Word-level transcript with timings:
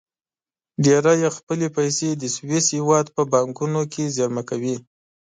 ډېری 0.83 1.15
یې 1.21 1.29
خپلې 1.37 1.67
پیسې 1.77 2.09
د 2.13 2.23
سویس 2.35 2.65
هېواد 2.77 3.05
په 3.15 3.21
بانکونو 3.33 3.81
کې 3.93 4.13
زېرمه 4.15 4.43
کوي. 4.49 4.75